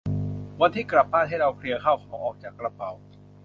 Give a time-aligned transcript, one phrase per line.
[0.59, 2.91] วันที่กลับบ้านให้เราเคลียร์ข้าวของออกจากกระเป๋า